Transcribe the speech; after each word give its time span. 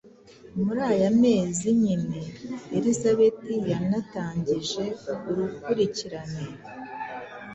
Muri 0.63 0.81
ayo 0.91 1.09
mezi 1.21 1.67
nyine, 1.81 2.19
Elizabeth 2.77 3.43
yanatangije 3.71 4.83
urukurikirane 5.29 6.43